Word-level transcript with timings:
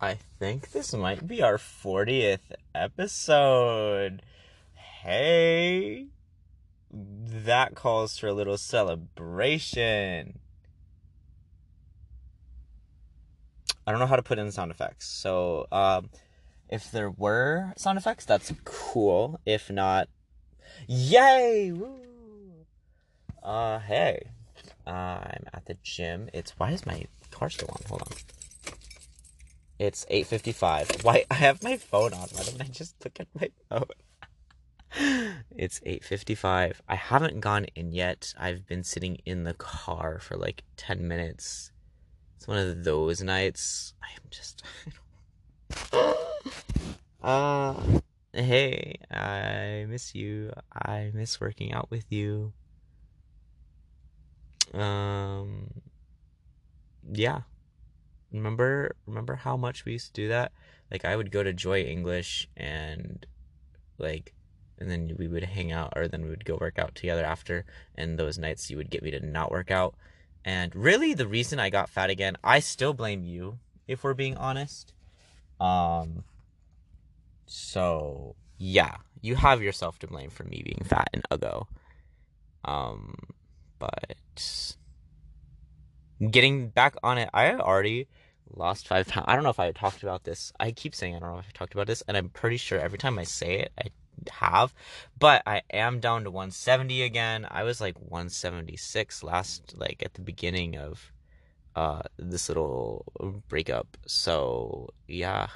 I 0.00 0.14
think 0.38 0.70
this 0.70 0.94
might 0.94 1.26
be 1.26 1.42
our 1.42 1.56
40th 1.56 2.52
episode. 2.72 4.22
Hey, 4.74 6.06
that 6.92 7.74
calls 7.74 8.16
for 8.16 8.28
a 8.28 8.32
little 8.32 8.58
celebration. 8.58 10.38
I 13.84 13.90
don't 13.90 13.98
know 13.98 14.06
how 14.06 14.16
to 14.16 14.22
put 14.22 14.38
in 14.38 14.52
sound 14.52 14.70
effects. 14.70 15.08
So, 15.08 15.66
um, 15.72 16.10
if 16.68 16.92
there 16.92 17.10
were 17.10 17.72
sound 17.76 17.98
effects, 17.98 18.24
that's 18.24 18.52
cool. 18.64 19.40
If 19.44 19.68
not, 19.68 20.08
yay! 20.86 21.72
Woo! 21.72 22.66
Uh, 23.42 23.80
hey, 23.80 24.30
I'm 24.86 25.44
at 25.52 25.64
the 25.66 25.76
gym. 25.82 26.28
It's 26.32 26.52
why 26.58 26.70
is 26.70 26.86
my 26.86 27.06
car 27.32 27.50
still 27.50 27.68
on? 27.70 27.80
Hold 27.88 28.02
on. 28.02 28.37
It's 29.78 30.04
8:55. 30.10 31.04
Why 31.04 31.24
I 31.30 31.34
have 31.34 31.62
my 31.62 31.76
phone 31.76 32.12
on. 32.12 32.28
Why 32.32 32.42
didn't 32.42 32.62
I 32.62 32.64
just 32.64 32.96
look 33.04 33.20
at 33.20 33.28
my 33.40 33.50
phone? 33.68 33.84
it's 35.56 35.78
8:55. 35.80 36.80
I 36.88 36.94
haven't 36.96 37.40
gone 37.40 37.66
in 37.76 37.92
yet. 37.92 38.34
I've 38.36 38.66
been 38.66 38.82
sitting 38.82 39.18
in 39.24 39.44
the 39.44 39.54
car 39.54 40.18
for 40.18 40.36
like 40.36 40.64
10 40.76 41.06
minutes. 41.06 41.70
It's 42.36 42.48
one 42.48 42.58
of 42.58 42.82
those 42.82 43.22
nights. 43.22 43.94
I 44.02 44.08
am 44.16 44.22
just 44.30 44.62
uh 47.22 47.80
hey, 48.32 48.96
I 49.12 49.86
miss 49.88 50.14
you. 50.14 50.52
I 50.72 51.12
miss 51.14 51.40
working 51.40 51.72
out 51.72 51.88
with 51.90 52.10
you. 52.10 52.52
Um 54.74 55.68
yeah 57.10 57.42
remember 58.32 58.94
remember 59.06 59.36
how 59.36 59.56
much 59.56 59.84
we 59.84 59.92
used 59.92 60.14
to 60.14 60.22
do 60.22 60.28
that? 60.28 60.52
Like 60.90 61.04
i 61.04 61.16
would 61.16 61.30
go 61.30 61.42
to 61.42 61.52
joy 61.52 61.82
english 61.82 62.48
and 62.56 63.26
like 63.98 64.34
and 64.78 64.90
then 64.90 65.16
we 65.18 65.28
would 65.28 65.44
hang 65.44 65.72
out 65.72 65.92
or 65.96 66.08
then 66.08 66.22
we 66.22 66.30
would 66.30 66.44
go 66.44 66.56
work 66.60 66.78
out 66.78 66.94
together 66.94 67.24
after. 67.24 67.64
And 67.96 68.18
those 68.18 68.38
nights 68.38 68.70
you 68.70 68.76
would 68.76 68.90
get 68.90 69.02
me 69.02 69.10
to 69.10 69.24
not 69.24 69.50
work 69.50 69.70
out. 69.70 69.96
And 70.44 70.74
really 70.74 71.14
the 71.14 71.26
reason 71.26 71.58
i 71.58 71.68
got 71.68 71.90
fat 71.90 72.10
again 72.10 72.36
i 72.44 72.60
still 72.60 72.94
blame 72.94 73.24
you 73.24 73.58
if 73.86 74.04
we're 74.04 74.14
being 74.14 74.36
honest. 74.36 74.92
Um 75.60 76.24
so 77.46 78.36
yeah 78.56 78.96
you 79.20 79.34
have 79.34 79.62
yourself 79.62 79.98
to 79.98 80.06
blame 80.06 80.30
for 80.30 80.44
me 80.44 80.62
being 80.64 80.84
fat 80.84 81.10
and 81.12 81.24
uggo. 81.30 81.66
Um 82.64 83.16
but 83.78 84.76
getting 86.30 86.68
back 86.68 86.96
on 87.02 87.18
it, 87.18 87.28
I 87.32 87.54
already 87.54 88.08
lost 88.54 88.88
five 88.88 89.08
pounds. 89.08 89.26
I 89.28 89.34
don't 89.34 89.44
know 89.44 89.50
if 89.50 89.60
I 89.60 89.70
talked 89.72 90.02
about 90.02 90.24
this. 90.24 90.52
I 90.58 90.70
keep 90.72 90.94
saying 90.94 91.16
I 91.16 91.18
don't 91.18 91.32
know 91.32 91.38
if 91.38 91.46
I 91.48 91.52
talked 91.56 91.74
about 91.74 91.86
this, 91.86 92.02
and 92.08 92.16
I'm 92.16 92.28
pretty 92.28 92.56
sure 92.56 92.78
every 92.78 92.98
time 92.98 93.18
I 93.18 93.24
say 93.24 93.60
it, 93.60 93.72
I 93.78 93.90
have. 94.30 94.74
But 95.18 95.42
I 95.46 95.62
am 95.70 96.00
down 96.00 96.24
to 96.24 96.30
170 96.30 97.02
again. 97.02 97.46
I 97.50 97.62
was 97.62 97.80
like 97.80 97.98
176 97.98 99.22
last, 99.22 99.74
like 99.76 100.02
at 100.04 100.14
the 100.14 100.22
beginning 100.22 100.76
of 100.76 101.12
uh 101.76 102.02
this 102.18 102.48
little 102.48 103.04
breakup. 103.48 103.96
So 104.06 104.90
yeah. 105.06 105.48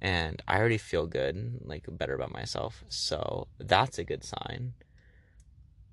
And 0.00 0.42
I 0.46 0.58
already 0.58 0.78
feel 0.78 1.06
good, 1.06 1.60
like 1.64 1.86
better 1.88 2.14
about 2.14 2.32
myself. 2.32 2.84
So 2.88 3.48
that's 3.58 3.98
a 3.98 4.04
good 4.04 4.22
sign. 4.22 4.74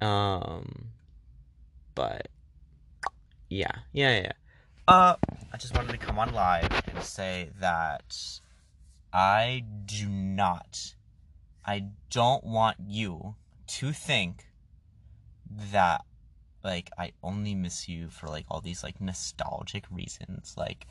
Um, 0.01 0.89
but 1.95 2.27
yeah, 3.53 3.71
yeah, 3.91 4.21
yeah. 4.21 4.31
Uh, 4.87 5.15
I 5.53 5.57
just 5.57 5.75
wanted 5.75 5.91
to 5.91 5.97
come 5.97 6.17
on 6.17 6.33
live 6.33 6.71
and 6.87 7.03
say 7.03 7.49
that 7.59 8.17
I 9.13 9.63
do 9.85 10.07
not, 10.09 10.95
I 11.63 11.85
don't 12.09 12.43
want 12.43 12.77
you 12.85 13.35
to 13.67 13.93
think 13.93 14.45
that 15.71 16.01
like 16.63 16.89
I 16.97 17.11
only 17.21 17.53
miss 17.53 17.87
you 17.87 18.09
for 18.09 18.27
like 18.27 18.45
all 18.49 18.59
these 18.59 18.83
like 18.83 18.99
nostalgic 18.99 19.85
reasons. 19.91 20.55
Like, 20.57 20.87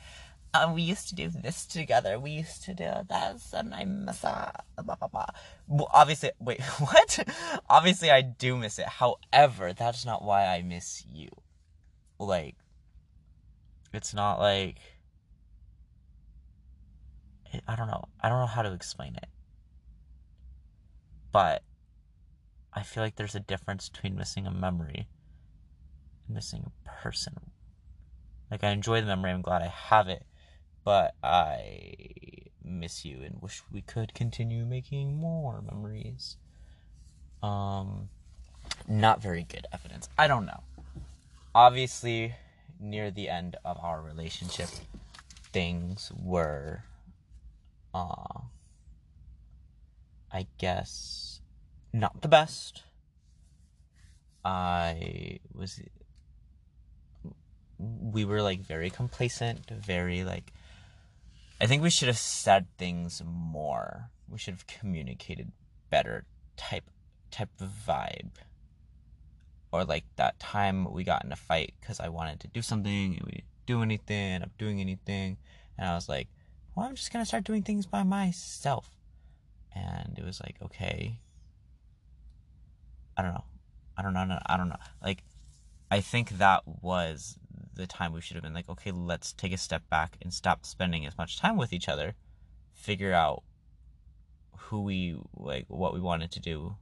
uh, 0.53 0.71
we 0.73 0.83
used 0.83 1.09
to 1.09 1.15
do 1.15 1.29
this 1.29 1.65
together. 1.65 2.17
We 2.17 2.31
used 2.31 2.63
to 2.63 2.73
do 2.73 2.91
this, 3.09 3.53
and 3.53 3.73
I 3.73 3.83
miss 3.83 4.19
that. 4.19 4.63
Blah, 4.81 4.95
blah, 4.95 5.07
blah. 5.09 5.25
Well, 5.67 5.89
obviously, 5.93 6.31
wait, 6.39 6.61
what? 6.79 7.27
obviously, 7.69 8.09
I 8.09 8.21
do 8.21 8.55
miss 8.55 8.79
it. 8.79 8.87
However, 8.87 9.73
that's 9.73 10.05
not 10.05 10.23
why 10.23 10.45
I 10.45 10.61
miss 10.61 11.03
you 11.11 11.29
like 12.25 12.55
it's 13.93 14.13
not 14.13 14.39
like 14.39 14.77
I 17.67 17.75
don't 17.75 17.87
know. 17.87 18.05
I 18.19 18.29
don't 18.29 18.39
know 18.39 18.47
how 18.47 18.63
to 18.63 18.73
explain 18.73 19.15
it. 19.15 19.27
But 21.31 21.61
I 22.73 22.81
feel 22.83 23.03
like 23.03 23.15
there's 23.15 23.35
a 23.35 23.39
difference 23.39 23.89
between 23.89 24.15
missing 24.15 24.47
a 24.47 24.51
memory 24.51 25.07
and 26.25 26.35
missing 26.35 26.65
a 26.65 27.01
person. 27.01 27.51
Like 28.49 28.63
I 28.63 28.69
enjoy 28.69 29.01
the 29.01 29.07
memory, 29.07 29.31
I'm 29.31 29.41
glad 29.41 29.61
I 29.61 29.67
have 29.67 30.07
it, 30.07 30.25
but 30.83 31.15
I 31.23 31.93
miss 32.63 33.05
you 33.05 33.21
and 33.21 33.41
wish 33.41 33.61
we 33.71 33.81
could 33.81 34.13
continue 34.13 34.65
making 34.65 35.15
more 35.15 35.61
memories. 35.61 36.37
Um 37.41 38.09
not 38.87 39.21
very 39.21 39.43
good 39.43 39.67
evidence. 39.73 40.09
I 40.17 40.27
don't 40.27 40.45
know 40.45 40.63
obviously 41.55 42.35
near 42.79 43.11
the 43.11 43.29
end 43.29 43.55
of 43.63 43.77
our 43.81 44.01
relationship 44.01 44.69
things 45.51 46.11
were 46.21 46.83
uh 47.93 48.39
I 50.33 50.47
guess 50.57 51.41
not 51.93 52.21
the 52.21 52.27
best. 52.27 52.83
I 54.43 55.39
was 55.53 55.79
we 57.77 58.25
were 58.25 58.41
like 58.41 58.61
very 58.61 58.89
complacent, 58.89 59.69
very 59.69 60.23
like 60.23 60.51
I 61.61 61.67
think 61.67 61.83
we 61.83 61.91
should 61.91 62.07
have 62.07 62.17
said 62.17 62.65
things 62.77 63.21
more. 63.23 64.09
We 64.27 64.39
should 64.39 64.55
have 64.55 64.65
communicated 64.65 65.51
better 65.91 66.25
type 66.57 66.89
type 67.29 67.51
of 67.61 67.69
vibe 67.87 68.31
or 69.73 69.83
like 69.83 70.05
that 70.17 70.39
time 70.39 70.93
we 70.93 71.03
got 71.03 71.25
in 71.25 71.31
a 71.31 71.35
fight 71.35 71.73
because 71.81 71.99
I 71.99 72.07
wanted 72.09 72.39
to 72.41 72.47
do 72.47 72.61
something 72.61 73.15
and 73.15 73.23
we 73.25 73.31
didn't 73.31 73.47
do 73.65 73.81
anything, 73.81 74.43
I'm 74.43 74.51
doing 74.59 74.79
anything, 74.79 75.37
and 75.77 75.89
I 75.89 75.95
was 75.95 76.07
like, 76.07 76.27
well, 76.75 76.85
I'm 76.85 76.95
just 76.95 77.11
gonna 77.11 77.25
start 77.25 77.43
doing 77.43 77.63
things 77.63 77.87
by 77.87 78.03
myself, 78.03 78.91
and 79.75 80.15
it 80.15 80.23
was 80.23 80.39
like, 80.41 80.57
okay, 80.63 81.19
I 83.17 83.23
don't 83.23 83.33
know, 83.33 83.45
I 83.97 84.03
don't 84.03 84.13
know, 84.13 84.39
I 84.45 84.57
don't 84.57 84.69
know, 84.69 84.77
like, 85.01 85.23
I 85.89 86.01
think 86.01 86.37
that 86.37 86.61
was 86.67 87.39
the 87.73 87.87
time 87.87 88.13
we 88.13 88.21
should 88.21 88.35
have 88.35 88.43
been 88.43 88.53
like, 88.53 88.69
okay, 88.69 88.91
let's 88.91 89.33
take 89.33 89.53
a 89.53 89.57
step 89.57 89.89
back 89.89 90.17
and 90.21 90.31
stop 90.31 90.67
spending 90.67 91.07
as 91.07 91.17
much 91.17 91.39
time 91.39 91.57
with 91.57 91.73
each 91.73 91.89
other, 91.89 92.13
figure 92.75 93.13
out 93.13 93.41
who 94.55 94.83
we 94.83 95.17
like, 95.35 95.65
what 95.67 95.95
we 95.95 95.99
wanted 95.99 96.29
to 96.31 96.39
do, 96.39 96.75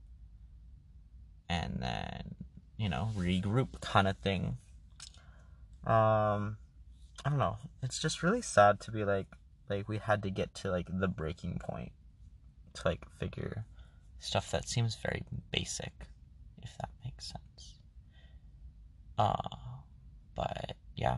and 1.48 1.78
then 1.80 2.36
you 2.82 2.90
know, 2.90 3.10
regroup 3.16 3.80
kind 3.82 4.08
of 4.08 4.18
thing. 4.18 4.58
Um, 5.86 6.58
I 7.24 7.30
don't 7.30 7.38
know. 7.38 7.58
It's 7.84 8.00
just 8.00 8.24
really 8.24 8.42
sad 8.42 8.80
to 8.82 8.92
be 8.92 9.06
like, 9.06 9.28
like 9.70 9.88
we 9.88 10.00
had 10.00 10.24
to 10.24 10.32
get 10.32 10.56
to 10.56 10.72
like 10.72 10.88
the 10.90 11.08
breaking 11.08 11.60
point 11.60 11.92
to 12.74 12.82
like 12.86 13.08
figure 13.20 13.66
stuff 14.20 14.50
that 14.50 14.68
seems 14.68 14.96
very 14.96 15.24
basic, 15.52 15.94
if 16.64 16.76
that 16.80 16.90
makes 17.06 17.28
sense. 17.28 17.76
Uh, 19.18 19.58
but 20.36 20.76
yeah, 20.96 21.18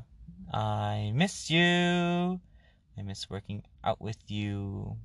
I 0.53 1.13
miss 1.15 1.49
you. 1.49 2.41
I 2.97 3.01
miss 3.03 3.29
working 3.29 3.63
out 3.85 4.01
with 4.01 4.19
you. 4.27 4.97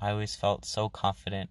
I 0.00 0.10
always 0.10 0.36
felt 0.36 0.64
so 0.64 0.88
confident 0.88 1.50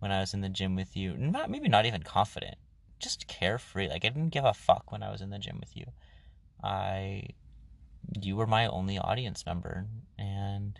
when 0.00 0.10
I 0.10 0.18
was 0.18 0.34
in 0.34 0.40
the 0.40 0.48
gym 0.48 0.74
with 0.74 0.96
you. 0.96 1.16
Not 1.16 1.48
maybe 1.48 1.68
not 1.68 1.86
even 1.86 2.02
confident, 2.02 2.56
just 3.00 3.26
carefree. 3.26 3.88
Like 3.88 4.04
I 4.04 4.08
didn't 4.08 4.30
give 4.30 4.44
a 4.44 4.54
fuck 4.54 4.92
when 4.92 5.02
I 5.02 5.10
was 5.10 5.20
in 5.20 5.30
the 5.30 5.38
gym 5.38 5.58
with 5.60 5.76
you. 5.76 5.86
I 6.62 7.30
you 8.20 8.36
were 8.36 8.46
my 8.46 8.66
only 8.66 8.98
audience 8.98 9.44
member 9.46 9.86
and 10.18 10.78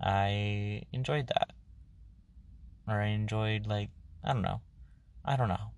I 0.00 0.82
enjoyed 0.92 1.28
that. 1.28 1.52
Or 2.86 3.00
I 3.00 3.08
enjoyed 3.08 3.66
like 3.66 3.90
I 4.22 4.32
don't 4.32 4.42
know. 4.42 4.60
I 5.24 5.36
don't 5.36 5.48
know. 5.48 5.72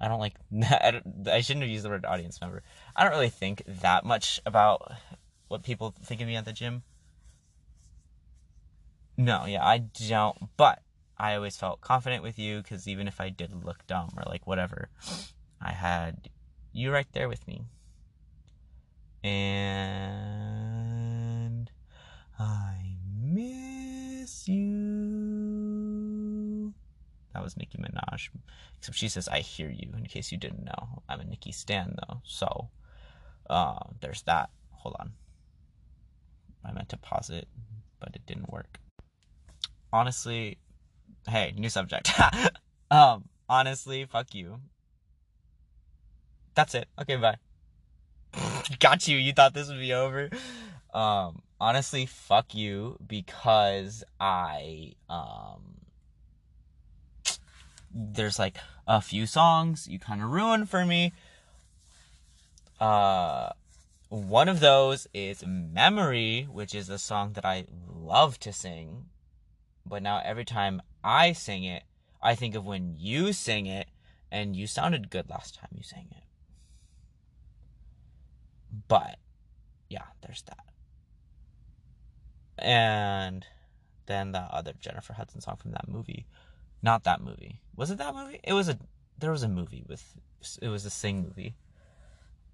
I 0.00 0.08
don't 0.08 0.20
like 0.20 0.34
I, 0.80 0.90
don't, 0.92 1.28
I 1.28 1.40
shouldn't 1.40 1.64
have 1.64 1.70
used 1.70 1.84
the 1.84 1.90
word 1.90 2.04
audience 2.04 2.40
member. 2.40 2.62
I 2.94 3.04
don't 3.04 3.12
really 3.12 3.30
think 3.30 3.62
that 3.66 4.04
much 4.04 4.40
about 4.46 4.92
what 5.48 5.62
people 5.62 5.94
think 6.02 6.20
of 6.20 6.26
me 6.26 6.36
at 6.36 6.44
the 6.44 6.52
gym. 6.52 6.82
No, 9.16 9.46
yeah, 9.46 9.64
I 9.66 9.78
don't. 9.78 10.56
But 10.56 10.80
I 11.18 11.34
always 11.34 11.56
felt 11.56 11.80
confident 11.80 12.22
with 12.22 12.38
you 12.38 12.62
because 12.62 12.86
even 12.86 13.08
if 13.08 13.20
I 13.20 13.28
did 13.28 13.64
look 13.64 13.84
dumb 13.86 14.10
or 14.16 14.22
like 14.26 14.46
whatever, 14.46 14.88
I 15.60 15.72
had 15.72 16.30
you 16.72 16.92
right 16.92 17.08
there 17.12 17.28
with 17.28 17.44
me. 17.48 17.62
And 19.24 20.38
I 22.38 22.94
miss 23.20 24.46
you. 24.46 24.68
That 27.34 27.42
was 27.42 27.56
Nicki 27.56 27.78
Minaj. 27.78 28.28
Except 28.78 28.96
she 28.96 29.08
says, 29.08 29.26
I 29.28 29.40
hear 29.40 29.68
you, 29.70 29.92
in 29.96 30.06
case 30.06 30.30
you 30.30 30.38
didn't 30.38 30.64
know. 30.64 31.02
I'm 31.08 31.18
a 31.20 31.24
Nicki 31.24 31.50
Stan, 31.50 31.96
though. 31.96 32.22
So 32.24 32.70
uh, 33.50 33.80
there's 34.00 34.22
that. 34.22 34.50
Hold 34.70 34.94
on. 35.00 35.14
I 36.64 36.70
meant 36.72 36.88
to 36.90 36.96
pause 36.96 37.28
it, 37.30 37.48
but 37.98 38.14
it 38.14 38.24
didn't 38.24 38.52
work. 38.52 38.78
Honestly, 39.92 40.58
hey, 41.28 41.54
new 41.56 41.68
subject. 41.68 42.10
um, 42.90 43.28
honestly, 43.48 44.04
fuck 44.04 44.34
you. 44.34 44.60
That's 46.54 46.74
it. 46.74 46.88
Okay, 47.00 47.16
bye. 47.16 47.36
Got 48.80 49.06
you. 49.08 49.16
You 49.16 49.32
thought 49.32 49.54
this 49.54 49.68
would 49.68 49.78
be 49.78 49.92
over. 49.92 50.30
Um, 50.92 51.42
honestly, 51.60 52.06
fuck 52.06 52.54
you 52.54 52.96
because 53.06 54.04
I 54.20 54.94
um 55.08 55.74
there's 57.94 58.38
like 58.38 58.56
a 58.86 59.00
few 59.00 59.26
songs 59.26 59.88
you 59.88 59.98
kind 59.98 60.22
of 60.22 60.30
ruined 60.30 60.68
for 60.68 60.84
me. 60.84 61.12
Uh 62.80 63.50
one 64.08 64.48
of 64.48 64.60
those 64.60 65.06
is 65.12 65.44
Memory, 65.46 66.48
which 66.50 66.74
is 66.74 66.88
a 66.88 66.98
song 66.98 67.32
that 67.34 67.44
I 67.44 67.66
love 67.86 68.40
to 68.40 68.52
sing. 68.52 69.06
But 69.84 70.02
now 70.02 70.22
every 70.24 70.44
time 70.44 70.80
I 71.08 71.32
sing 71.32 71.64
it, 71.64 71.84
I 72.20 72.34
think 72.34 72.54
of 72.54 72.66
when 72.66 72.96
you 72.98 73.32
sing 73.32 73.64
it 73.64 73.88
and 74.30 74.54
you 74.54 74.66
sounded 74.66 75.08
good 75.08 75.30
last 75.30 75.54
time 75.54 75.70
you 75.74 75.82
sang 75.82 76.06
it. 76.10 76.22
But 78.88 79.16
yeah, 79.88 80.04
there's 80.20 80.42
that. 80.42 80.66
And 82.58 83.46
then 84.04 84.32
the 84.32 84.40
other 84.40 84.74
Jennifer 84.78 85.14
Hudson 85.14 85.40
song 85.40 85.56
from 85.56 85.70
that 85.70 85.88
movie. 85.88 86.26
Not 86.82 87.04
that 87.04 87.22
movie. 87.22 87.62
Was 87.74 87.90
it 87.90 87.96
that 87.96 88.14
movie? 88.14 88.40
It 88.44 88.52
was 88.52 88.68
a 88.68 88.78
there 89.18 89.30
was 89.30 89.42
a 89.42 89.48
movie 89.48 89.84
with 89.88 90.04
it 90.60 90.68
was 90.68 90.84
a 90.84 90.90
sing 90.90 91.22
movie. 91.22 91.56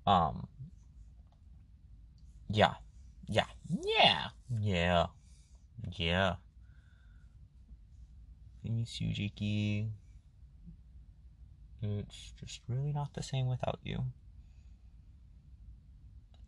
Um 0.07 0.47
Yeah. 2.49 2.75
Yeah. 3.27 3.47
Yeah. 3.99 4.29
Yeah. 4.61 5.07
Yeah. 5.97 6.35
Miss 8.65 9.01
you, 9.01 9.13
Jakey. 9.13 9.89
It's 11.83 12.33
just 12.41 12.61
really 12.69 12.93
not 12.93 13.13
the 13.15 13.23
same 13.23 13.47
without 13.47 13.79
you. 13.83 14.05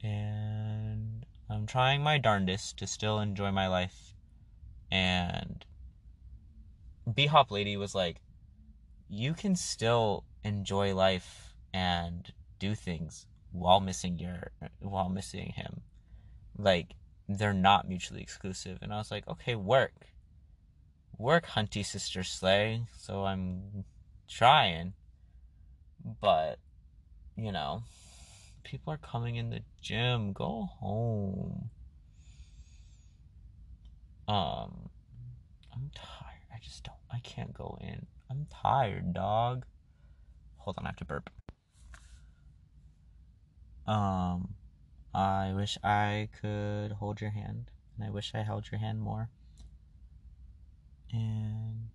And 0.03 1.27
I'm 1.51 1.67
trying 1.67 2.03
my 2.03 2.19
darndest 2.19 2.79
to 2.79 2.87
still 2.87 3.21
enjoy 3.21 3.51
my 3.51 3.69
life. 3.69 4.15
And 4.91 5.65
B 7.13 7.27
Hop 7.27 7.51
Lady 7.51 7.77
was 7.77 7.95
like, 7.95 8.21
you 9.09 9.35
can 9.35 9.55
still 9.57 10.25
enjoy 10.43 10.95
life 10.95 11.55
and 11.73 12.33
do 12.59 12.75
things 12.75 13.27
while 13.53 13.81
missing 13.81 14.19
your 14.19 14.51
while 14.81 15.09
missing 15.09 15.53
him. 15.55 15.83
Like 16.57 16.95
they're 17.29 17.53
not 17.53 17.89
mutually 17.89 18.23
exclusive. 18.23 18.79
And 18.81 18.93
I 18.93 18.99
was 18.99 19.11
like, 19.11 19.29
okay, 19.29 19.55
work. 19.55 19.93
Work, 21.19 21.47
Hunty 21.47 21.85
Sister 21.85 22.23
Slay. 22.23 22.83
So 22.97 23.25
I'm 23.25 23.85
trying. 24.29 24.95
But, 26.21 26.59
you 27.37 27.53
know, 27.53 27.83
people 28.65 28.93
are 28.93 28.99
coming 28.99 29.37
in 29.37 29.51
the 29.51 29.61
gym. 29.81 30.33
Go 30.33 30.69
home. 30.81 31.71
Um, 34.29 34.91
I'm 35.73 35.91
tired. 35.95 36.47
I 36.53 36.59
just 36.63 36.85
don't. 36.85 36.97
I 37.11 37.19
can't 37.21 37.55
go 37.55 37.79
in. 37.81 38.07
I'm 38.31 38.47
tired, 38.63 39.15
dog. 39.15 39.65
Hold 40.59 40.79
on, 40.79 40.87
I 40.87 40.89
have 40.89 40.97
to 40.97 41.05
burp. 41.05 41.31
Um, 43.87 44.55
I 45.15 45.53
wish 45.55 45.79
I 45.85 46.29
could 46.41 46.93
hold 46.93 47.21
your 47.21 47.31
hand, 47.31 47.71
and 47.97 48.07
I 48.07 48.11
wish 48.11 48.33
I 48.35 48.43
held 48.43 48.71
your 48.73 48.81
hand 48.81 49.01
more. 49.01 49.31
And 51.13 51.89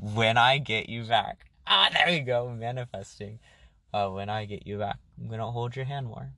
when 0.00 0.36
I 0.36 0.58
get 0.58 0.88
you 0.88 1.04
back, 1.04 1.46
ah, 1.66 1.88
there 1.92 2.06
we 2.08 2.20
go, 2.20 2.50
manifesting. 2.50 3.38
Uh, 3.92 4.08
when 4.08 4.28
I 4.28 4.46
get 4.46 4.66
you 4.66 4.78
back, 4.78 4.98
I'm 5.20 5.28
gonna 5.28 5.50
hold 5.50 5.76
your 5.76 5.84
hand 5.84 6.06
more. 6.06 6.30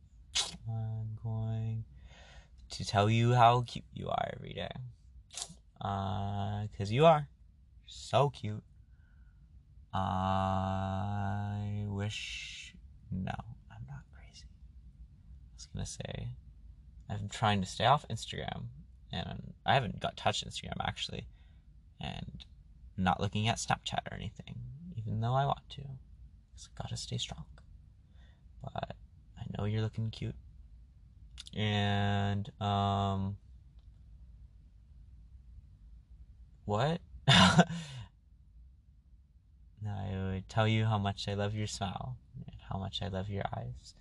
I'm 0.68 1.18
going 1.22 1.84
to 2.70 2.84
tell 2.84 3.08
you 3.08 3.34
how 3.34 3.62
cute 3.62 3.84
you 3.94 4.08
are 4.08 4.30
every 4.36 4.52
day. 4.52 4.70
Uh, 5.80 6.66
cause 6.76 6.90
you 6.90 7.06
are 7.06 7.28
so 7.86 8.30
cute. 8.30 8.62
I 9.92 11.84
wish. 11.86 12.74
No, 13.12 13.34
I'm 13.70 13.86
not 13.86 14.02
crazy. 14.12 14.46
I 14.48 15.54
was 15.54 15.68
gonna 15.72 15.86
say, 15.86 16.28
I'm 17.08 17.28
trying 17.28 17.60
to 17.60 17.66
stay 17.66 17.84
off 17.84 18.06
Instagram, 18.08 18.64
and 19.12 19.54
I 19.64 19.74
haven't 19.74 20.00
got 20.00 20.16
touched 20.16 20.46
Instagram 20.46 20.76
actually, 20.80 21.26
and 22.00 22.44
not 22.96 23.20
looking 23.20 23.48
at 23.48 23.58
Snapchat 23.58 24.10
or 24.10 24.14
anything, 24.14 24.56
even 24.96 25.20
though 25.20 25.34
I 25.34 25.44
want 25.44 25.68
to. 25.70 25.82
Cause 25.82 26.68
I 26.78 26.82
gotta 26.82 26.96
stay 26.96 27.18
strong. 27.18 27.44
But 28.62 28.96
I 29.38 29.44
know 29.56 29.64
you're 29.66 29.82
looking 29.82 30.10
cute, 30.10 30.36
and 31.54 32.50
um, 32.60 33.36
what? 36.64 37.00
I 39.86 40.10
would 40.12 40.48
tell 40.48 40.66
you 40.66 40.86
how 40.86 40.98
much 40.98 41.28
I 41.28 41.34
love 41.34 41.54
your 41.54 41.66
smile, 41.66 42.16
and 42.46 42.56
how 42.70 42.78
much 42.78 43.02
I 43.02 43.08
love 43.08 43.28
your 43.28 43.44
eyes, 43.56 43.94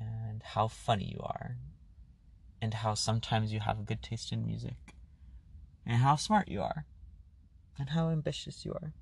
and 0.00 0.42
how 0.42 0.68
funny 0.68 1.12
you 1.14 1.20
are, 1.20 1.56
and 2.60 2.74
how 2.74 2.94
sometimes 2.94 3.52
you 3.52 3.60
have 3.60 3.78
a 3.78 3.84
good 3.84 4.02
taste 4.02 4.32
in 4.32 4.44
music, 4.44 4.94
and 5.86 5.98
how 5.98 6.16
smart 6.16 6.48
you 6.48 6.62
are, 6.62 6.84
and 7.78 7.90
how 7.90 8.10
ambitious 8.10 8.64
you 8.64 8.72
are. 8.72 8.92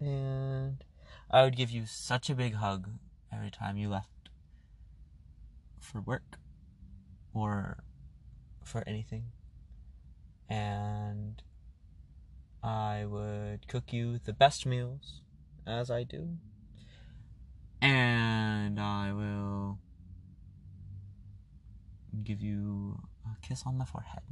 And 0.00 0.82
I 1.30 1.44
would 1.44 1.56
give 1.56 1.70
you 1.70 1.86
such 1.86 2.28
a 2.28 2.34
big 2.34 2.54
hug 2.54 2.88
every 3.32 3.50
time 3.50 3.76
you 3.76 3.88
left 3.88 4.08
for 5.78 6.00
work 6.00 6.38
or 7.32 7.84
for 8.62 8.82
anything. 8.86 9.26
And 10.48 11.42
I 12.62 13.06
would 13.06 13.66
cook 13.68 13.92
you 13.92 14.18
the 14.18 14.32
best 14.32 14.66
meals, 14.66 15.22
as 15.66 15.90
I 15.90 16.02
do. 16.04 16.36
And 17.82 18.78
I 18.78 19.12
will 19.12 19.78
give 22.22 22.40
you 22.40 22.96
a 23.26 23.36
kiss 23.44 23.64
on 23.66 23.78
the 23.78 23.84
forehead. 23.84 24.22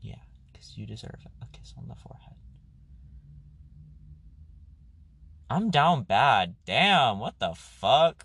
Yeah, 0.00 0.22
because 0.52 0.78
you 0.78 0.86
deserve 0.86 1.18
a 1.42 1.46
kiss 1.50 1.74
on 1.76 1.88
the 1.88 1.96
forehead. 1.96 2.36
I'm 5.50 5.70
down 5.70 6.04
bad. 6.04 6.54
Damn, 6.64 7.18
what 7.18 7.40
the 7.40 7.52
fuck? 7.56 8.24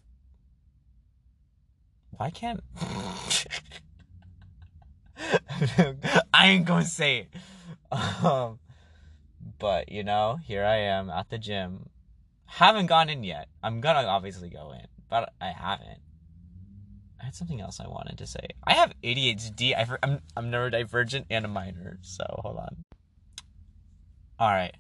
Why 2.12 2.30
can't. 2.30 2.62
I 6.34 6.50
ain't 6.50 6.66
gonna 6.66 6.86
say 6.86 7.20
it. 7.20 7.30
Um, 8.24 8.60
but 9.60 9.92
you 9.92 10.04
know, 10.04 10.40
here 10.44 10.64
I 10.66 10.78
am 10.78 11.10
at 11.10 11.30
the 11.30 11.38
gym. 11.38 11.90
Haven't 12.46 12.88
gone 12.88 13.10
in 13.10 13.24
yet. 13.24 13.48
I'm 13.62 13.82
gonna 13.82 14.08
obviously 14.08 14.50
go 14.50 14.72
in, 14.72 14.88
but 15.10 15.34
I 15.40 15.52
haven't. 15.52 16.00
I 17.22 17.26
had 17.26 17.36
something 17.36 17.60
else 17.60 17.80
I 17.80 17.88
wanted 17.88 18.18
to 18.18 18.28
say. 18.28 18.48
I 18.66 18.74
have 18.74 18.94
ADHD. 19.04 19.74
I'm 20.02 20.22
I'm 20.36 20.52
neurodivergent 20.52 21.26
and 21.30 21.46
a 21.46 21.50
minor. 21.50 22.00
So 22.02 22.24
hold 22.40 22.58
on. 22.58 22.84
All 24.40 24.50
right. 24.50 24.76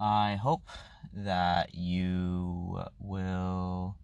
I 0.00 0.36
hope 0.36 0.68
that 1.12 1.74
you 1.74 2.80
will, 2.98 3.96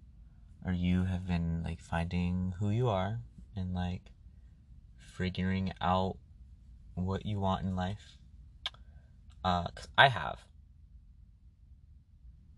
or 0.64 0.72
you 0.72 1.04
have 1.04 1.26
been 1.26 1.62
like 1.62 1.80
finding 1.80 2.54
who 2.58 2.70
you 2.70 2.88
are 2.88 3.20
and 3.56 3.72
like 3.72 4.02
figuring 4.96 5.72
out 5.80 6.16
what 6.94 7.24
you 7.24 7.38
want 7.40 7.64
in 7.64 7.74
life. 7.76 8.17
Uh, 9.48 9.62
cause 9.74 9.88
I 9.96 10.08
have. 10.08 10.40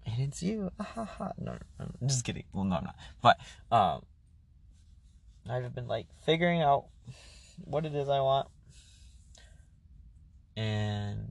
And 0.05 0.21
it's 0.23 0.43
you. 0.43 0.73
no, 0.97 1.57
I'm 1.79 2.09
just 2.09 2.25
kidding. 2.25 2.43
Well, 2.53 2.65
no, 2.65 2.77
I'm 2.77 2.85
not. 2.85 2.97
But, 3.23 3.39
um, 3.71 4.03
I've 5.49 5.73
been 5.73 5.87
like 5.87 6.09
figuring 6.27 6.63
out 6.63 6.87
what 7.65 7.87
it 7.87 7.95
is 7.95 8.09
I 8.09 8.21
want. 8.21 8.49
And 10.57 11.31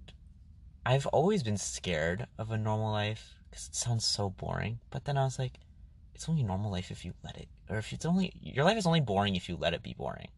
I've 0.86 1.08
always 1.08 1.44
been 1.44 1.58
scared 1.58 2.28
of 2.38 2.51
a 2.51 2.58
normal 2.58 2.94
life 2.94 3.36
because 3.50 3.68
it 3.68 3.75
sounds 3.75 4.06
so 4.06 4.30
boring. 4.30 4.80
But 4.92 5.04
then 5.04 5.18
I 5.18 5.25
was 5.25 5.38
like, 5.38 5.60
it's 6.16 6.30
only 6.30 6.44
normal 6.44 6.72
life 6.72 6.89
if 6.89 7.04
you 7.04 7.13
let 7.22 7.36
it, 7.36 7.50
or 7.70 7.78
if 7.78 7.92
it's 7.92 8.06
only 8.06 8.32
your 8.42 8.63
life 8.63 8.78
is 8.78 8.86
only 8.86 9.01
boring 9.01 9.36
if 9.36 9.50
you 9.50 9.58
let 9.58 9.74
it 9.74 9.84
be 9.84 9.94
boring. 9.94 10.30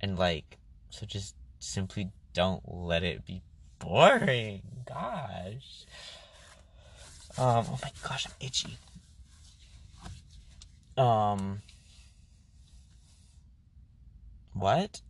And 0.00 0.18
like, 0.18 0.56
so 0.88 1.04
just 1.04 1.34
simply 1.58 2.12
don't 2.32 2.62
let 2.66 3.02
it 3.02 3.26
be 3.26 3.42
boring. 3.78 4.62
Gosh. 4.86 5.86
Um. 7.36 7.66
Oh 7.68 7.78
my 7.82 7.90
gosh, 8.02 8.26
I'm 8.26 8.32
itchy. 8.40 8.78
Um. 10.96 11.62
What? 14.52 15.00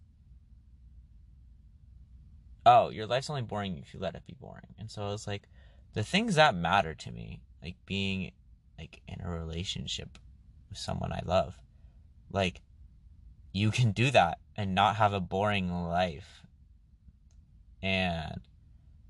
Oh, 2.67 2.89
your 2.89 3.07
life's 3.07 3.29
only 3.29 3.43
boring 3.43 3.79
if 3.79 3.93
you 3.93 4.01
let 4.01 4.15
it 4.15 4.27
be 4.27 4.35
boring. 4.41 4.75
And 4.79 4.91
so 4.91 5.03
I 5.03 5.09
was 5.09 5.27
like 5.27 5.43
the 5.93 6.03
things 6.03 6.37
that 6.37 6.55
matter 6.55 6.95
to 6.95 7.13
me, 7.13 7.41
like 7.63 7.77
being 7.85 8.33
like 8.79 9.03
in 9.07 9.21
a 9.23 9.31
relationship 9.31 10.19
with 10.71 10.79
someone 10.79 11.13
I 11.13 11.21
love. 11.25 11.59
Like 12.33 12.63
you 13.53 13.71
can 13.71 13.93
do 13.93 14.11
that 14.11 14.39
and 14.57 14.75
not 14.75 14.97
have 14.97 15.13
a 15.13 15.21
boring 15.21 15.73
life. 15.73 16.43
And 17.83 18.41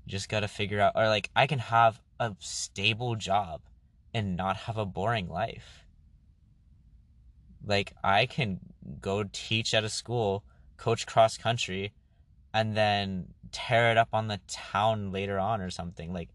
just 0.07 0.29
got 0.29 0.41
to 0.41 0.47
figure 0.47 0.79
out 0.79 0.93
or 0.95 1.07
like 1.07 1.29
I 1.35 1.47
can 1.47 1.59
have 1.59 2.01
a 2.19 2.35
stable 2.39 3.15
job 3.15 3.61
and 4.13 4.37
not 4.37 4.57
have 4.57 4.77
a 4.77 4.85
boring 4.85 5.27
life. 5.27 5.85
Like 7.65 7.93
I 8.03 8.25
can 8.25 8.59
go 9.01 9.25
teach 9.31 9.73
at 9.73 9.83
a 9.83 9.89
school, 9.89 10.43
coach 10.77 11.05
cross 11.05 11.37
country, 11.37 11.93
and 12.53 12.75
then 12.77 13.33
tear 13.51 13.91
it 13.91 13.97
up 13.97 14.09
on 14.13 14.27
the 14.27 14.39
town 14.47 15.11
later 15.11 15.39
on 15.39 15.61
or 15.61 15.69
something. 15.69 16.13
Like 16.13 16.29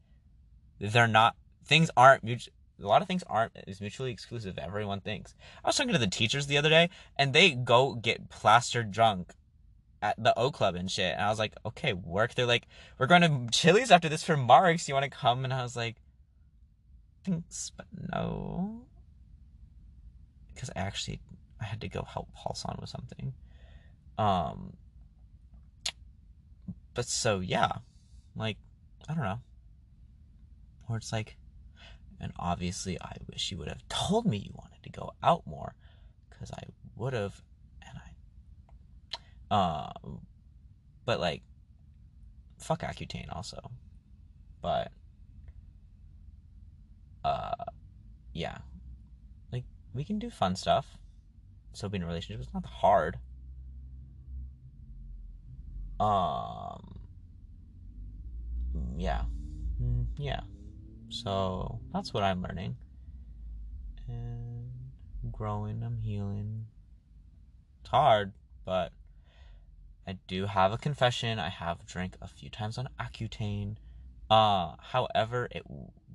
they're 0.79 1.07
not 1.07 1.37
things 1.65 1.91
aren't 1.97 2.25
mutual. 2.25 2.53
A 2.83 2.87
lot 2.87 3.03
of 3.03 3.09
things 3.09 3.23
aren't 3.27 3.53
is 3.67 3.81
mutually 3.81 4.11
exclusive. 4.11 4.59
Everyone 4.59 5.01
thinks. 5.01 5.35
I 5.63 5.69
was 5.69 5.77
talking 5.77 5.93
to 5.93 5.99
the 5.99 6.07
teachers 6.07 6.47
the 6.47 6.57
other 6.57 6.71
day, 6.71 6.89
and 7.17 7.33
they 7.33 7.51
go 7.51 7.95
get 7.95 8.31
plastered 8.31 8.91
drunk 8.91 9.35
at 10.03 10.23
the 10.23 10.37
O 10.39 10.51
Club 10.51 10.75
and 10.75 10.91
shit. 10.91 11.15
And 11.15 11.23
I 11.23 11.29
was 11.29 11.39
like, 11.39 11.55
okay, 11.67 11.93
work. 11.93 12.35
They're 12.35 12.47
like, 12.47 12.67
we're 12.99 13.07
going 13.07 13.23
to 13.23 13.49
Chili's 13.51 13.91
after 13.91 14.09
this 14.09 14.25
for 14.25 14.37
Marks. 14.37 14.89
You 14.89 14.95
want 14.95 15.05
to 15.05 15.11
come? 15.11 15.45
And 15.45 15.53
I 15.53 15.63
was 15.63 15.77
like, 15.77 15.97
thanks, 17.25 17.71
but 17.77 17.87
no. 18.13 18.83
Because 20.55 20.71
I 20.75 20.81
actually 20.81 21.21
I 21.61 21.65
had 21.65 21.81
to 21.83 21.89
go 21.89 22.03
help 22.03 22.33
Paul 22.35 22.55
Son 22.55 22.77
with 22.81 22.89
something. 22.89 23.35
Um. 24.19 24.75
But 26.93 27.07
so 27.07 27.41
yeah, 27.41 27.73
like 28.35 28.57
I 29.09 29.15
don't 29.15 29.25
know. 29.25 29.41
Or 30.89 30.97
it's 30.97 31.13
like, 31.13 31.37
and 32.21 32.33
obviously 32.39 33.01
I 33.01 33.17
wish 33.31 33.53
you 33.53 33.59
would 33.59 33.69
have 33.69 33.87
told 33.89 34.27
me 34.27 34.39
you 34.39 34.53
wanted 34.55 34.83
to 34.83 34.91
go 34.91 35.13
out 35.23 35.47
more, 35.47 35.75
because 36.29 36.51
I 36.51 36.65
would 36.97 37.13
have. 37.13 37.43
Um. 39.51 40.27
But 41.05 41.21
like, 41.21 41.43
fuck 42.59 42.83
Accutane 42.83 43.35
also. 43.35 43.71
But. 44.61 44.93
Uh, 47.25 47.65
yeah. 48.33 48.59
Like 49.53 49.65
we 49.95 50.05
can 50.05 50.19
do 50.19 50.31
fun 50.31 50.57
stuff 50.57 50.97
so 51.73 51.89
being 51.89 52.03
in 52.03 52.05
a 52.05 52.09
relationship 52.09 52.41
is 52.41 52.53
not 52.53 52.67
hard. 52.67 53.19
Um, 55.99 57.01
yeah, 58.97 59.23
mm, 59.81 60.07
yeah. 60.17 60.41
So 61.11 61.81
that's 61.93 62.15
what 62.15 62.23
I'm 62.23 62.43
learning, 62.43 62.77
and 64.09 64.71
growing. 65.31 65.83
I'm 65.83 65.99
healing. 65.99 66.67
It's 67.81 67.91
hard, 67.91 68.33
but 68.65 68.93
I 70.07 70.19
do 70.27 70.47
have 70.47 70.73
a 70.73 70.79
confession. 70.79 71.39
I 71.39 71.49
have 71.49 71.87
drank 71.87 72.17
a 72.21 72.29
few 72.29 72.51
times 72.51 72.79
on 72.79 72.89
Accutane. 72.99 73.77
Uh, 74.29 74.75
however, 74.79 75.49
it 75.51 75.63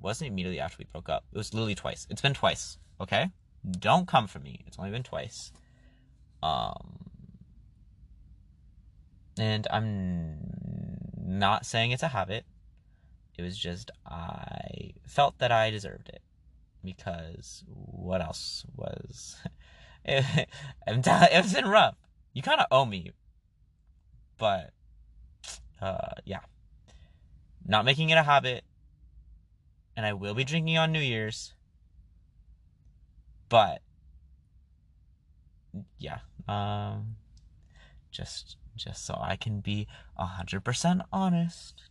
wasn't 0.00 0.30
immediately 0.30 0.60
after 0.60 0.76
we 0.78 0.86
broke 0.92 1.08
up. 1.08 1.24
It 1.32 1.38
was 1.38 1.54
literally 1.54 1.74
twice. 1.74 2.06
It's 2.10 2.22
been 2.22 2.34
twice. 2.34 2.78
Okay. 3.00 3.30
Don't 3.68 4.06
come 4.06 4.26
for 4.26 4.38
me. 4.38 4.64
It's 4.66 4.78
only 4.78 4.90
been 4.90 5.02
twice. 5.02 5.52
Um, 6.42 6.98
and 9.38 9.66
I'm 9.70 10.38
not 11.26 11.66
saying 11.66 11.90
it's 11.90 12.02
a 12.02 12.08
habit. 12.08 12.44
It 13.36 13.42
was 13.42 13.56
just 13.56 13.90
I 14.06 14.94
felt 15.06 15.38
that 15.38 15.52
I 15.52 15.70
deserved 15.70 16.08
it 16.08 16.22
because 16.82 17.64
what 17.66 18.22
else 18.22 18.64
was 18.76 19.36
it, 20.04 20.48
it 20.86 21.42
was 21.42 21.52
been 21.52 21.68
rough. 21.68 21.96
You 22.32 22.42
kind 22.42 22.60
of 22.60 22.66
owe 22.70 22.84
me, 22.84 23.12
but 24.38 24.70
uh, 25.80 26.14
yeah, 26.24 26.40
not 27.66 27.84
making 27.84 28.10
it 28.10 28.18
a 28.18 28.22
habit, 28.22 28.64
and 29.96 30.06
I 30.06 30.12
will 30.12 30.34
be 30.34 30.44
drinking 30.44 30.78
on 30.78 30.92
New 30.92 31.00
Year's 31.00 31.54
but 33.48 33.82
yeah, 35.98 36.18
um, 36.48 37.16
just 38.10 38.56
just 38.76 39.04
so 39.04 39.18
I 39.20 39.36
can 39.36 39.60
be 39.60 39.86
hundred 40.16 40.64
percent 40.64 41.02
honest. 41.12 41.82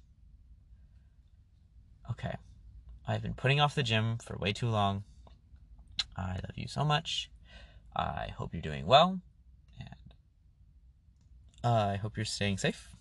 Okay, 2.12 2.36
I've 3.08 3.22
been 3.22 3.34
putting 3.34 3.60
off 3.60 3.76
the 3.76 3.84
gym 3.84 4.18
for 4.18 4.38
way 4.38 4.54
too 4.54 4.70
long. 4.70 5.04
I 6.16 6.34
love 6.34 6.56
you 6.56 6.68
so 6.68 6.84
much. 6.84 7.30
I 7.96 8.34
hope 8.38 8.54
you're 8.54 8.62
doing 8.62 8.86
well, 8.86 9.22
uh, 11.66 11.90
I 11.94 11.98
hope 11.98 12.16
you're 12.16 12.26
staying 12.26 12.60
safe. 12.60 12.96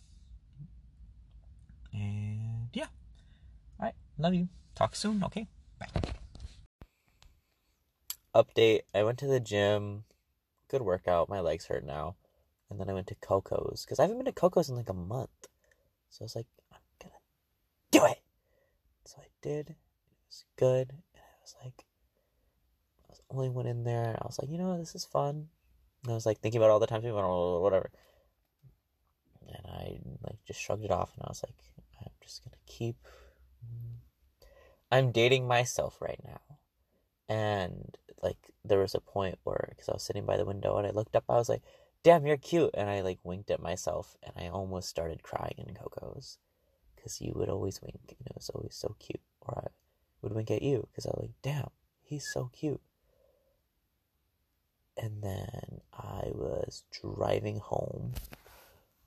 And 1.93 2.69
yeah, 2.73 2.87
all 3.79 3.87
right, 3.87 3.95
love 4.19 4.35
you. 4.35 4.49
Talk 4.75 4.97
soon. 4.97 5.23
Okay, 5.23 5.47
bye 5.79 5.87
update 8.35 8.81
I 8.95 9.05
went 9.05 9.19
to 9.19 9.27
the 9.27 9.41
gym, 9.41 10.05
good 10.69 10.83
workout. 10.83 11.29
My 11.29 11.41
legs 11.41 11.67
hurt 11.67 11.85
now. 11.85 12.17
And 12.69 12.81
then 12.81 12.91
I 12.91 12.93
went 12.93 13.07
to 13.09 13.15
Coco's 13.15 13.85
because 13.85 13.99
I 13.99 14.03
haven't 14.03 14.19
been 14.19 14.27
to 14.27 14.33
Coco's 14.33 14.69
in 14.69 14.77
like 14.77 14.89
a 14.89 14.95
month. 14.95 15.49
So 16.11 16.23
I 16.23 16.25
was 16.25 16.37
like, 16.37 16.47
I'm 16.73 16.81
gonna 17.01 17.15
do 17.93 18.05
it. 18.07 18.21
So 19.05 19.19
I 19.21 19.27
did. 19.43 19.71
It 19.71 19.77
was 20.27 20.45
good. 20.57 20.91
And 20.91 21.23
I 21.23 21.41
was 21.43 21.55
like, 21.63 21.85
I 23.05 23.11
was 23.11 23.21
only 23.31 23.51
one 23.51 23.67
in 23.67 23.85
there. 23.85 24.19
I 24.21 24.27
was 24.27 24.39
like, 24.41 24.51
you 24.51 24.59
know, 24.59 24.77
this 24.79 24.95
is 24.95 25.05
fun. 25.05 25.49
And 26.03 26.13
I 26.13 26.15
was 26.15 26.27
like 26.27 26.41
thinking 26.41 26.61
about 26.61 26.71
all 26.71 26.81
the 26.81 26.87
times 26.87 27.05
we 27.05 27.13
went, 27.13 27.29
whatever. 27.29 27.91
And 29.49 29.67
I 29.67 29.99
like 30.23 30.39
just 30.47 30.61
shrugged 30.61 30.85
it 30.85 30.91
off. 30.91 31.13
And 31.15 31.25
I 31.25 31.31
was 31.31 31.43
like, 31.45 31.57
I'm 32.01 32.13
just 32.23 32.45
gonna 32.45 32.57
keep. 32.67 32.97
I'm 34.91 35.13
dating 35.13 35.47
myself 35.49 36.01
right 36.01 36.21
now. 36.25 36.41
And 37.29 37.97
like 38.23 38.39
there 38.65 38.79
was 38.81 38.95
a 38.95 39.01
point 39.01 39.39
where 39.45 39.67
because 39.71 39.89
I 39.89 39.93
was 39.93 40.03
sitting 40.03 40.25
by 40.25 40.37
the 40.37 40.45
window 40.45 40.77
and 40.77 40.87
I 40.87 40.91
looked 40.91 41.17
up, 41.17 41.25
I 41.29 41.35
was 41.35 41.49
like, 41.49 41.63
"Damn, 42.03 42.27
you're 42.27 42.37
cute," 42.37 42.71
and 42.75 42.89
I 42.89 43.01
like 43.03 43.19
winked 43.23 43.51
at 43.51 43.63
myself, 43.63 44.17
and 44.23 44.33
I 44.37 44.49
almost 44.49 44.89
started 44.89 45.23
crying 45.23 45.55
in 45.59 45.75
Coco's 45.75 46.39
because 46.95 47.21
you 47.21 47.33
would 47.37 47.49
always 47.49 47.83
wink, 47.83 48.17
and 48.19 48.27
it 48.27 48.35
was 48.35 48.51
always 48.51 48.75
so 48.75 48.97
cute. 48.99 49.21
Or 49.43 49.65
I 49.67 49.69
would 50.23 50.33
wink 50.33 50.51
at 50.51 50.63
you 50.63 50.89
because 50.91 51.07
I 51.07 51.11
was 51.11 51.23
like, 51.23 51.43
"Damn, 51.43 51.71
he's 52.03 52.27
so 52.33 52.51
cute." 52.53 52.81
And 54.97 55.23
then 55.23 55.81
I 55.93 56.31
was 56.35 56.85
driving 56.91 57.59
home 57.59 58.15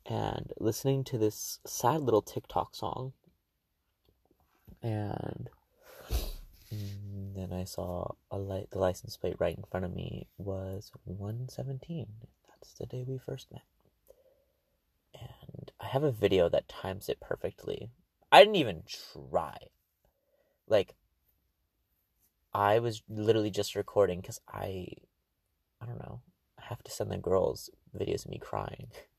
and 0.07 0.53
listening 0.59 1.03
to 1.05 1.17
this 1.17 1.59
sad 1.65 2.01
little 2.01 2.21
TikTok 2.21 2.75
song, 2.75 3.13
and 4.81 5.49
then 6.71 7.51
I 7.51 7.63
saw 7.65 8.13
a 8.31 8.37
light, 8.37 8.71
the 8.71 8.79
license 8.79 9.17
plate 9.17 9.35
right 9.39 9.55
in 9.55 9.63
front 9.69 9.85
of 9.85 9.93
me 9.93 10.27
was 10.37 10.91
117. 11.03 12.07
That's 12.47 12.73
the 12.73 12.85
day 12.85 13.03
we 13.07 13.17
first 13.17 13.51
met. 13.51 13.63
And 15.13 15.71
I 15.79 15.87
have 15.87 16.03
a 16.03 16.11
video 16.11 16.49
that 16.49 16.67
times 16.67 17.09
it 17.09 17.19
perfectly. 17.19 17.89
I 18.31 18.39
didn't 18.39 18.55
even 18.55 18.83
try. 18.87 19.57
Like, 20.67 20.95
I 22.53 22.79
was 22.79 23.01
literally 23.09 23.51
just 23.51 23.75
recording 23.75 24.21
because 24.21 24.41
I, 24.47 24.87
I 25.81 25.85
don't 25.85 25.99
know, 25.99 26.21
I 26.59 26.63
have 26.65 26.83
to 26.83 26.91
send 26.91 27.11
the 27.11 27.17
girls 27.17 27.69
videos 27.97 28.25
of 28.25 28.31
me 28.31 28.39
crying. 28.39 28.87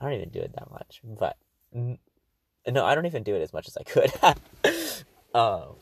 I 0.00 0.04
don't 0.04 0.14
even 0.14 0.30
do 0.30 0.40
it 0.40 0.52
that 0.54 0.70
much, 0.70 1.00
but 1.04 1.36
no, 1.72 2.84
I 2.84 2.94
don't 2.94 3.06
even 3.06 3.22
do 3.22 3.34
it 3.34 3.42
as 3.42 3.52
much 3.52 3.68
as 3.68 3.76
I 3.76 3.82
could. 3.82 4.12
um, 5.34 5.76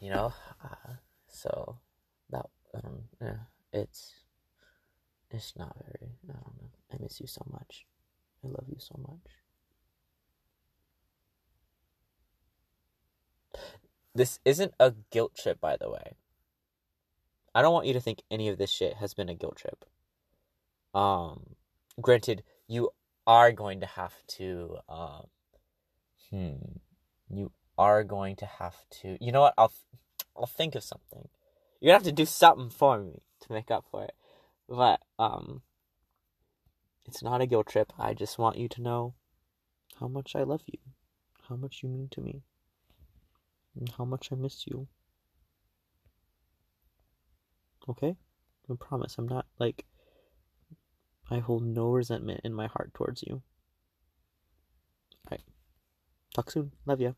you 0.00 0.10
know. 0.10 0.32
Uh, 0.62 0.92
so 1.28 1.76
that 2.30 2.46
um, 2.74 3.02
yeah, 3.20 3.36
it's 3.72 4.14
it's 5.30 5.54
not 5.56 5.76
very. 5.84 6.12
I 6.28 6.32
don't 6.32 6.62
know. 6.62 6.70
I 6.92 6.96
miss 7.00 7.20
you 7.20 7.26
so 7.26 7.44
much. 7.50 7.86
I 8.44 8.48
love 8.48 8.66
you 8.68 8.76
so 8.78 8.94
much. 8.98 9.32
This 14.14 14.38
isn't 14.44 14.72
a 14.78 14.94
guilt 15.10 15.34
trip, 15.34 15.60
by 15.60 15.76
the 15.76 15.90
way. 15.90 16.12
I 17.54 17.62
don't 17.62 17.72
want 17.72 17.86
you 17.86 17.92
to 17.94 18.00
think 18.00 18.22
any 18.30 18.48
of 18.48 18.58
this 18.58 18.70
shit 18.70 18.94
has 18.94 19.14
been 19.14 19.28
a 19.28 19.34
guilt 19.34 19.56
trip. 19.56 19.84
Um, 20.94 21.56
granted, 22.00 22.42
you 22.66 22.90
are 23.26 23.52
going 23.52 23.80
to 23.80 23.86
have 23.86 24.14
to, 24.26 24.78
um, 24.88 25.26
hmm, 26.30 26.54
you 27.28 27.52
are 27.78 28.04
going 28.04 28.36
to 28.36 28.46
have 28.46 28.76
to. 29.02 29.16
You 29.20 29.32
know 29.32 29.42
what? 29.42 29.54
I'll, 29.56 29.72
I'll 30.36 30.46
think 30.46 30.74
of 30.74 30.84
something. 30.84 31.28
You're 31.80 31.90
gonna 31.90 31.98
have 31.98 32.04
to 32.04 32.12
do 32.12 32.26
something 32.26 32.70
for 32.70 32.98
me 32.98 33.22
to 33.40 33.52
make 33.52 33.70
up 33.70 33.84
for 33.90 34.04
it. 34.04 34.14
But 34.68 35.00
um, 35.18 35.62
it's 37.06 37.22
not 37.22 37.40
a 37.40 37.46
guilt 37.46 37.66
trip. 37.68 37.92
I 37.98 38.14
just 38.14 38.38
want 38.38 38.56
you 38.56 38.68
to 38.68 38.82
know 38.82 39.14
how 40.00 40.08
much 40.08 40.34
I 40.34 40.42
love 40.42 40.62
you, 40.66 40.78
how 41.48 41.56
much 41.56 41.80
you 41.82 41.88
mean 41.88 42.08
to 42.12 42.20
me, 42.20 42.42
and 43.78 43.88
how 43.96 44.04
much 44.04 44.30
I 44.32 44.36
miss 44.36 44.66
you. 44.66 44.88
Okay? 47.88 48.16
I 48.70 48.74
promise 48.78 49.16
I'm 49.18 49.28
not 49.28 49.46
like 49.58 49.84
I 51.30 51.38
hold 51.38 51.62
no 51.64 51.90
resentment 51.90 52.40
in 52.44 52.52
my 52.52 52.66
heart 52.66 52.92
towards 52.94 53.22
you. 53.22 53.42
Alright. 55.26 55.42
Talk 56.34 56.50
soon. 56.50 56.72
Love 56.86 57.00
ya. 57.00 57.12